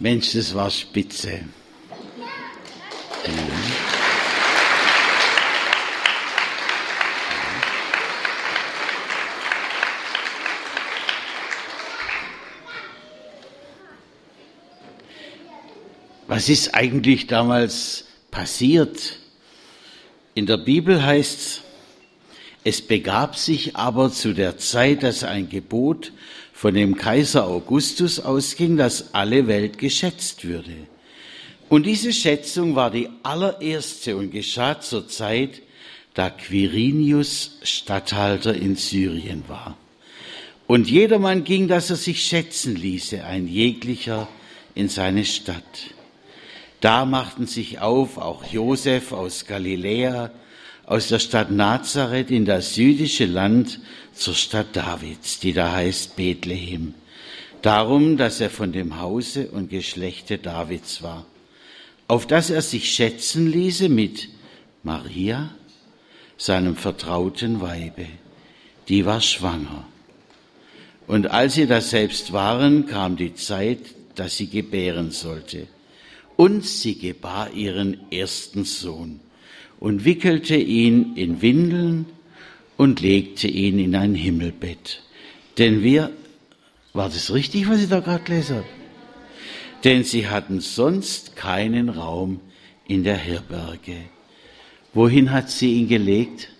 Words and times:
Mensch, 0.00 0.32
das 0.32 0.54
war 0.54 0.70
spitze. 0.70 1.40
Was 16.28 16.48
ist 16.48 16.74
eigentlich 16.74 17.26
damals 17.26 18.04
passiert? 18.30 19.18
In 20.34 20.46
der 20.46 20.58
Bibel 20.58 21.02
heißt 21.02 21.40
es, 21.40 21.62
es 22.64 22.82
begab 22.82 23.36
sich 23.36 23.76
aber 23.76 24.10
zu 24.10 24.32
der 24.32 24.58
Zeit, 24.58 25.02
dass 25.02 25.24
ein 25.24 25.48
Gebot 25.48 26.12
von 26.52 26.74
dem 26.74 26.96
Kaiser 26.96 27.46
Augustus 27.46 28.18
ausging, 28.20 28.76
dass 28.76 29.14
alle 29.14 29.46
Welt 29.46 29.78
geschätzt 29.78 30.44
würde. 30.44 30.74
Und 31.68 31.86
diese 31.86 32.12
Schätzung 32.12 32.74
war 32.74 32.90
die 32.90 33.08
allererste 33.22 34.16
und 34.16 34.32
geschah 34.32 34.80
zur 34.80 35.08
Zeit, 35.08 35.62
da 36.14 36.30
Quirinius 36.30 37.58
Statthalter 37.62 38.54
in 38.54 38.74
Syrien 38.74 39.44
war. 39.46 39.76
Und 40.66 40.90
jedermann 40.90 41.44
ging, 41.44 41.68
dass 41.68 41.90
er 41.90 41.96
sich 41.96 42.22
schätzen 42.22 42.74
ließe, 42.74 43.24
ein 43.24 43.46
jeglicher 43.46 44.28
in 44.74 44.88
seine 44.88 45.24
Stadt. 45.24 45.62
Da 46.80 47.04
machten 47.04 47.46
sich 47.46 47.80
auf 47.80 48.18
auch 48.18 48.44
Josef 48.44 49.12
aus 49.12 49.46
Galiläa, 49.46 50.30
aus 50.88 51.08
der 51.08 51.18
Stadt 51.18 51.50
Nazareth 51.50 52.30
in 52.30 52.46
das 52.46 52.76
jüdische 52.76 53.26
Land 53.26 53.78
zur 54.14 54.34
Stadt 54.34 54.68
Davids, 54.74 55.38
die 55.38 55.52
da 55.52 55.72
heißt 55.72 56.16
Bethlehem. 56.16 56.94
Darum, 57.60 58.16
dass 58.16 58.40
er 58.40 58.48
von 58.48 58.72
dem 58.72 58.98
Hause 58.98 59.48
und 59.48 59.68
Geschlechte 59.68 60.38
Davids 60.38 61.02
war, 61.02 61.26
auf 62.06 62.26
dass 62.26 62.48
er 62.48 62.62
sich 62.62 62.90
schätzen 62.90 63.46
ließe 63.46 63.90
mit 63.90 64.30
Maria, 64.82 65.50
seinem 66.38 66.74
vertrauten 66.74 67.60
Weibe, 67.60 68.06
die 68.88 69.04
war 69.04 69.20
schwanger. 69.20 69.84
Und 71.06 71.26
als 71.30 71.54
sie 71.54 71.66
das 71.66 71.90
selbst 71.90 72.32
waren, 72.32 72.86
kam 72.86 73.16
die 73.16 73.34
Zeit, 73.34 73.80
dass 74.14 74.38
sie 74.38 74.46
gebären 74.46 75.10
sollte. 75.10 75.66
Und 76.36 76.64
sie 76.64 76.96
gebar 76.96 77.52
ihren 77.52 78.10
ersten 78.10 78.64
Sohn 78.64 79.20
und 79.80 80.04
wickelte 80.04 80.56
ihn 80.56 81.16
in 81.16 81.40
Windeln 81.42 82.06
und 82.76 83.00
legte 83.00 83.48
ihn 83.48 83.78
in 83.78 83.94
ein 83.94 84.14
Himmelbett. 84.14 85.02
Denn 85.58 85.82
wir, 85.82 86.10
war 86.92 87.08
das 87.08 87.32
richtig, 87.32 87.68
was 87.68 87.82
ich 87.82 87.88
da 87.88 88.00
gerade 88.00 88.24
gelesen 88.24 88.56
habe? 88.56 88.66
Denn 89.84 90.04
sie 90.04 90.28
hatten 90.28 90.60
sonst 90.60 91.36
keinen 91.36 91.88
Raum 91.88 92.40
in 92.86 93.04
der 93.04 93.16
Herberge. 93.16 93.96
Wohin 94.94 95.30
hat 95.30 95.50
sie 95.50 95.74
ihn 95.74 95.88
gelegt? 95.88 96.50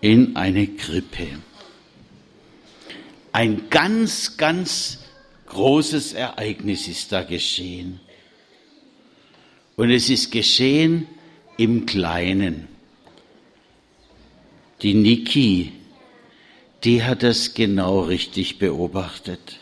In 0.00 0.36
eine 0.36 0.66
Krippe. 0.66 1.28
Ein 3.32 3.68
ganz, 3.70 4.36
ganz 4.36 4.98
großes 5.46 6.14
Ereignis 6.14 6.88
ist 6.88 7.12
da 7.12 7.22
geschehen. 7.22 8.00
Und 9.78 9.92
es 9.92 10.10
ist 10.10 10.32
geschehen 10.32 11.06
im 11.56 11.86
Kleinen. 11.86 12.66
Die 14.82 14.92
Niki, 14.92 15.70
die 16.82 17.04
hat 17.04 17.22
das 17.22 17.54
genau 17.54 18.00
richtig 18.00 18.58
beobachtet. 18.58 19.60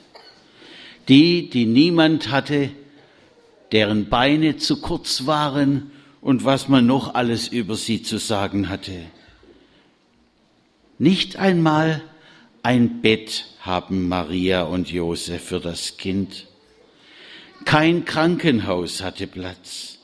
Die, 1.08 1.50
die 1.50 1.67
niemand 1.67 2.31
hatte, 2.31 2.70
deren 3.73 4.08
Beine 4.08 4.56
zu 4.56 4.81
kurz 4.81 5.27
waren 5.27 5.91
und 6.23 6.46
was 6.46 6.67
man 6.67 6.86
noch 6.86 7.14
alles 7.14 7.48
über 7.48 7.77
sie 7.77 8.02
zu 8.02 8.17
sagen 8.17 8.70
hatte. 8.70 9.02
Nicht 10.98 11.36
einmal 11.36 12.02
ein 12.62 13.02
Bett 13.02 13.48
haben 13.61 14.08
Maria 14.08 14.62
und 14.62 14.91
Josef 14.91 15.45
für 15.45 15.61
das 15.61 15.98
Kind. 15.98 16.46
Kein 17.67 18.07
Krankenhaus 18.07 19.02
hatte 19.02 19.27
Platz. 19.27 19.95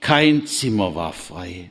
Kein 0.00 0.46
Zimmer 0.46 0.94
war 0.94 1.12
frei. 1.12 1.70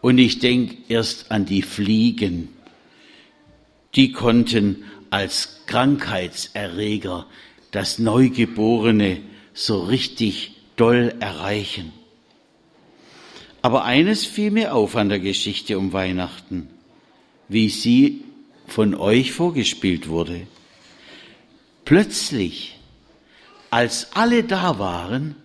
Und 0.00 0.18
ich 0.18 0.38
denke 0.38 0.76
erst 0.88 1.30
an 1.30 1.44
die 1.44 1.62
Fliegen. 1.62 2.48
Die 3.94 4.12
konnten 4.12 4.84
als 5.10 5.62
Krankheitserreger 5.66 7.26
das 7.72 7.98
Neugeborene 7.98 9.20
so 9.52 9.82
richtig 9.82 10.56
doll 10.76 11.14
erreichen. 11.20 11.92
Aber 13.62 13.84
eines 13.84 14.24
fiel 14.24 14.50
mir 14.50 14.74
auf 14.74 14.96
an 14.96 15.10
der 15.10 15.20
Geschichte 15.20 15.78
um 15.78 15.92
Weihnachten, 15.92 16.70
wie 17.48 17.68
sie 17.68 18.22
von 18.66 18.94
euch 18.94 19.32
vorgespielt 19.32 20.08
wurde. 20.08 20.46
Plötzlich, 21.84 22.78
als 23.68 24.12
alle 24.14 24.44
da 24.44 24.78
waren, 24.78 25.36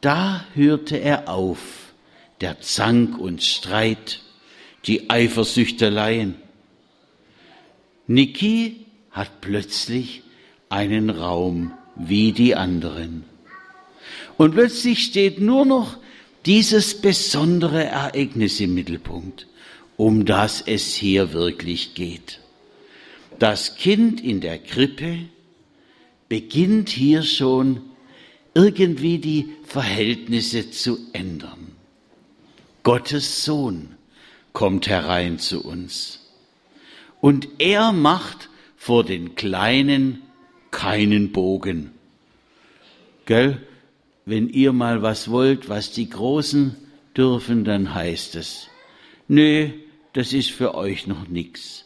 da 0.00 0.44
hörte 0.54 0.96
er 0.96 1.28
auf, 1.28 1.92
der 2.40 2.60
Zank 2.60 3.18
und 3.18 3.42
Streit, 3.42 4.20
die 4.86 5.10
Eifersüchteleien. 5.10 6.36
Niki 8.06 8.86
hat 9.10 9.40
plötzlich 9.40 10.22
einen 10.68 11.10
Raum 11.10 11.72
wie 11.96 12.32
die 12.32 12.54
anderen. 12.54 13.24
Und 14.36 14.52
plötzlich 14.52 15.02
steht 15.02 15.40
nur 15.40 15.64
noch 15.64 15.98
dieses 16.46 17.00
besondere 17.00 17.84
Ereignis 17.84 18.60
im 18.60 18.74
Mittelpunkt, 18.74 19.48
um 19.96 20.24
das 20.24 20.62
es 20.64 20.94
hier 20.94 21.32
wirklich 21.32 21.94
geht. 21.94 22.40
Das 23.38 23.76
Kind 23.76 24.20
in 24.20 24.40
der 24.40 24.58
Krippe 24.58 25.18
beginnt 26.28 26.88
hier 26.88 27.22
schon 27.22 27.82
irgendwie 28.58 29.18
die 29.18 29.50
Verhältnisse 29.62 30.72
zu 30.72 30.98
ändern. 31.12 31.76
Gottes 32.82 33.44
Sohn 33.44 33.94
kommt 34.52 34.88
herein 34.88 35.38
zu 35.38 35.64
uns. 35.64 36.28
Und 37.20 37.46
er 37.58 37.92
macht 37.92 38.48
vor 38.76 39.04
den 39.04 39.36
Kleinen 39.36 40.22
keinen 40.72 41.30
Bogen. 41.30 41.92
Gell? 43.26 43.62
Wenn 44.26 44.48
ihr 44.48 44.72
mal 44.72 45.02
was 45.02 45.30
wollt, 45.30 45.68
was 45.68 45.92
die 45.92 46.10
Großen 46.10 46.74
dürfen, 47.16 47.64
dann 47.64 47.94
heißt 47.94 48.34
es, 48.34 48.66
nö, 49.28 49.70
das 50.14 50.32
ist 50.32 50.50
für 50.50 50.74
euch 50.74 51.06
noch 51.06 51.28
nix. 51.28 51.84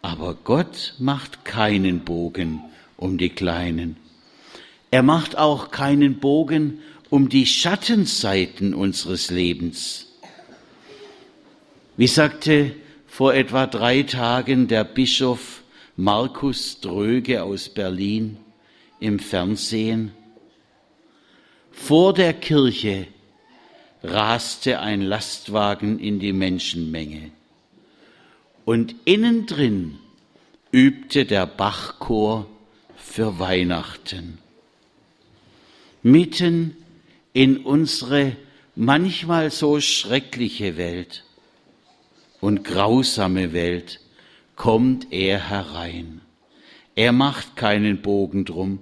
Aber 0.00 0.34
Gott 0.44 0.94
macht 1.00 1.44
keinen 1.44 2.04
Bogen 2.04 2.60
um 2.96 3.18
die 3.18 3.30
Kleinen. 3.30 4.03
Er 4.94 5.02
macht 5.02 5.36
auch 5.36 5.72
keinen 5.72 6.20
Bogen 6.20 6.78
um 7.10 7.28
die 7.28 7.46
Schattenseiten 7.46 8.74
unseres 8.74 9.28
Lebens. 9.28 10.06
Wie 11.96 12.06
sagte 12.06 12.76
vor 13.08 13.34
etwa 13.34 13.66
drei 13.66 14.04
Tagen 14.04 14.68
der 14.68 14.84
Bischof 14.84 15.64
Markus 15.96 16.78
Dröge 16.80 17.42
aus 17.42 17.68
Berlin 17.70 18.36
im 19.00 19.18
Fernsehen, 19.18 20.12
vor 21.72 22.14
der 22.14 22.32
Kirche 22.32 23.08
raste 24.04 24.78
ein 24.78 25.02
Lastwagen 25.02 25.98
in 25.98 26.20
die 26.20 26.32
Menschenmenge 26.32 27.32
und 28.64 28.94
innen 29.04 29.46
drin 29.46 29.98
übte 30.70 31.24
der 31.24 31.46
Bachchor 31.46 32.46
für 32.94 33.40
Weihnachten 33.40 34.38
mitten 36.04 36.76
in 37.32 37.56
unsere 37.64 38.36
manchmal 38.76 39.50
so 39.50 39.80
schreckliche 39.80 40.76
Welt 40.76 41.24
und 42.40 42.62
grausame 42.62 43.52
Welt 43.52 44.00
kommt 44.54 45.08
er 45.10 45.48
herein. 45.48 46.20
Er 46.94 47.12
macht 47.12 47.56
keinen 47.56 48.02
Bogen 48.02 48.44
drum. 48.44 48.80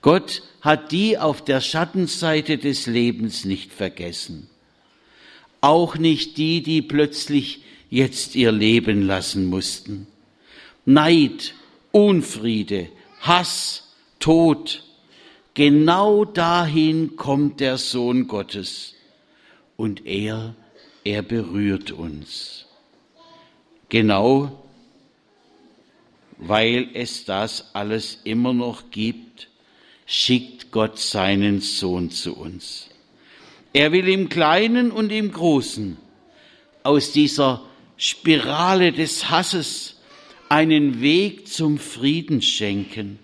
Gott 0.00 0.44
hat 0.60 0.92
die 0.92 1.18
auf 1.18 1.44
der 1.44 1.60
Schattenseite 1.60 2.56
des 2.56 2.86
Lebens 2.86 3.44
nicht 3.44 3.72
vergessen. 3.72 4.48
Auch 5.60 5.96
nicht 5.96 6.36
die, 6.36 6.62
die 6.62 6.82
plötzlich 6.82 7.62
jetzt 7.90 8.36
ihr 8.36 8.52
Leben 8.52 9.02
lassen 9.02 9.46
mussten. 9.46 10.06
Neid, 10.84 11.54
Unfriede, 11.90 12.88
Hass, 13.20 13.92
Tod, 14.20 14.84
Genau 15.56 16.24
dahin 16.24 17.16
kommt 17.16 17.58
der 17.58 17.78
Sohn 17.78 18.28
Gottes 18.28 18.94
und 19.76 20.06
er, 20.06 20.54
er 21.02 21.22
berührt 21.22 21.90
uns. 21.90 22.66
Genau 23.88 24.62
weil 26.38 26.88
es 26.94 27.24
das 27.24 27.70
alles 27.74 28.20
immer 28.24 28.52
noch 28.52 28.90
gibt, 28.90 29.48
schickt 30.04 30.70
Gott 30.70 30.98
seinen 30.98 31.60
Sohn 31.60 32.10
zu 32.10 32.36
uns. 32.36 32.88
Er 33.72 33.92
will 33.92 34.08
im 34.08 34.28
Kleinen 34.28 34.90
und 34.90 35.10
im 35.10 35.32
Großen 35.32 35.96
aus 36.82 37.12
dieser 37.12 37.62
Spirale 37.96 38.92
des 38.92 39.30
Hasses 39.30 39.96
einen 40.48 41.00
Weg 41.00 41.48
zum 41.48 41.78
Frieden 41.78 42.42
schenken, 42.42 43.18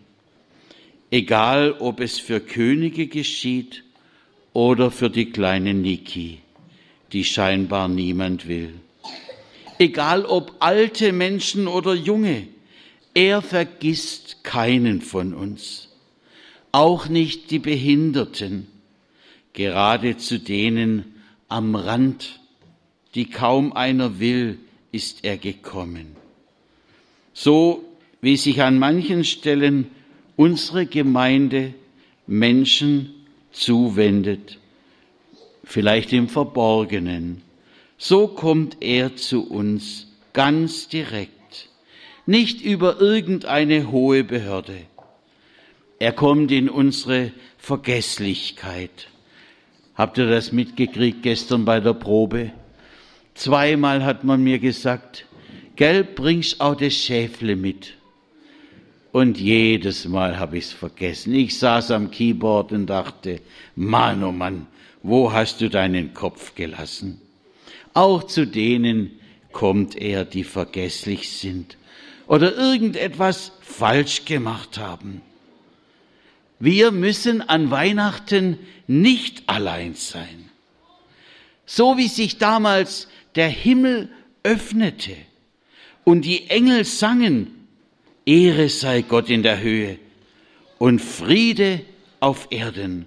egal 1.13 1.77
ob 1.79 2.01
es 2.01 2.19
für 2.19 2.41
Könige 2.41 3.07
geschieht 3.07 3.85
oder 4.55 4.91
für 4.91 5.11
die 5.11 5.31
kleine 5.31 5.75
Niki, 5.75 6.39
die 7.13 7.23
scheinbar 7.23 7.87
niemand 7.87 8.49
will. 8.49 8.73
Egal 9.79 10.25
ob 10.25 10.57
alte 10.61 11.13
Menschen 11.13 11.69
oder 11.69 11.95
junge, 11.95 12.49
er 13.15 13.43
vergisst 13.43 14.43
keinen 14.43 15.03
von 15.03 15.35
uns, 15.35 15.91
auch 16.73 17.09
nicht 17.09 17.51
die 17.51 17.59
Behinderten, 17.59 18.67
gerade 19.53 20.17
zu 20.17 20.39
denen 20.39 21.15
am 21.49 21.75
Rand, 21.75 22.41
die 23.15 23.27
kaum 23.27 23.75
einer 23.75 24.19
will, 24.19 24.59
ist 24.93 25.27
er 25.27 25.37
gekommen. 25.37 26.17
So 27.35 27.85
wie 28.23 28.39
sich 28.39 28.63
an 28.63 28.79
manchen 28.79 29.25
Stellen 29.25 29.91
unsere 30.43 30.87
Gemeinde 30.87 31.73
Menschen 32.27 33.15
zuwendet, 33.53 34.59
vielleicht 35.63 36.13
im 36.13 36.29
Verborgenen, 36.29 37.43
so 37.97 38.27
kommt 38.27 38.79
er 38.81 39.15
zu 39.15 39.49
uns 39.49 40.09
ganz 40.33 40.89
direkt 40.89 41.69
nicht 42.27 42.61
über 42.61 43.01
irgendeine 43.01 43.93
hohe 43.93 44.25
Behörde. 44.25 44.79
Er 46.01 46.13
kommt 46.13 46.51
in 46.51 46.69
unsere 46.69 47.31
Vergesslichkeit. 47.59 49.07
Habt 49.95 50.19
ihr 50.19 50.29
das 50.29 50.51
mitgekriegt 50.51 51.23
gestern 51.23 51.65
bei 51.65 51.79
der 51.79 51.95
Probe? 51.95 52.51
Zweimal 53.35 54.05
hat 54.05 54.25
man 54.25 54.43
mir 54.43 54.59
gesagt, 54.59 55.25
gell, 55.77 56.03
bringst 56.03 56.61
auch 56.61 56.75
das 56.75 56.95
Schäfle 56.95 57.55
mit. 57.55 57.95
Und 59.13 59.39
jedes 59.39 60.07
Mal 60.09 60.39
habe 60.39 60.57
ich 60.57 60.65
es 60.65 60.73
vergessen. 60.73 61.35
Ich 61.35 61.59
saß 61.59 61.91
am 61.91 62.11
Keyboard 62.11 62.73
und 62.73 62.87
dachte, 62.87 63.41
Mann, 63.77 64.25
oh 64.25 64.33
Mann, 64.33 64.67
wo 65.03 65.33
hast 65.33 65.61
du 65.61 65.69
deinen 65.69 66.15
Kopf 66.15 66.55
gelassen? 66.55 67.21
Auch 67.93 68.23
zu 68.25 68.47
denen 68.47 69.11
kommt 69.53 69.97
er, 69.97 70.25
die 70.25 70.45
vergesslich 70.45 71.31
sind 71.31 71.77
oder 72.27 72.57
irgendetwas 72.57 73.53
falsch 73.61 74.25
gemacht 74.25 74.79
haben. 74.79 75.21
Wir 76.59 76.91
müssen 76.91 77.43
an 77.43 77.71
Weihnachten 77.71 78.59
nicht 78.87 79.49
allein 79.49 79.95
sein. 79.95 80.49
So 81.67 81.99
wie 81.99 82.09
sich 82.09 82.39
damals 82.39 83.09
der 83.35 83.49
Himmel 83.49 84.09
öffnete 84.43 85.17
und 86.05 86.25
die 86.25 86.49
Engel 86.49 86.85
sangen, 86.85 87.62
Ehre 88.25 88.69
sei 88.69 89.03
Gott 89.03 89.31
in 89.31 89.43
der 89.43 89.61
Höhe 89.61 89.99
und 90.79 91.01
Friede 91.01 91.81
auf 92.21 92.49
Erden 92.51 93.07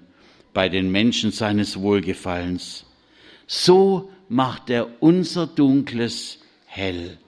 bei 0.52 0.68
den 0.68 0.90
Menschen 0.90 1.32
seines 1.32 1.80
Wohlgefallens, 1.80 2.84
so 3.46 4.10
macht 4.28 4.70
er 4.70 5.02
unser 5.02 5.46
Dunkles 5.46 6.38
hell. 6.66 7.18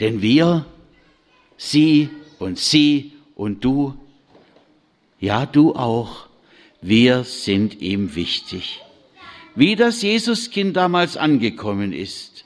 Denn 0.00 0.22
wir 0.22 0.66
sie 1.56 2.10
und 2.38 2.58
sie 2.58 3.12
und 3.34 3.64
du, 3.64 3.94
ja 5.20 5.46
du 5.46 5.74
auch, 5.74 6.28
wir 6.80 7.24
sind 7.24 7.80
ihm 7.80 8.14
wichtig. 8.14 8.80
Wie 9.54 9.74
das 9.74 10.02
Jesuskind 10.02 10.76
damals 10.76 11.16
angekommen 11.16 11.92
ist, 11.92 12.44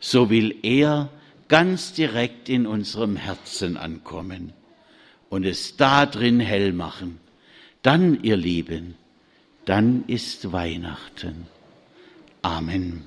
so 0.00 0.30
will 0.30 0.56
er 0.62 1.10
ganz 1.48 1.92
direkt 1.92 2.48
in 2.48 2.66
unserem 2.66 3.16
Herzen 3.16 3.76
ankommen 3.76 4.52
und 5.28 5.44
es 5.44 5.76
da 5.76 6.06
drin 6.06 6.40
hell 6.40 6.72
machen. 6.72 7.18
Dann, 7.82 8.22
ihr 8.22 8.36
Lieben, 8.36 8.94
dann 9.64 10.04
ist 10.06 10.52
Weihnachten. 10.52 11.46
Amen. 12.42 13.04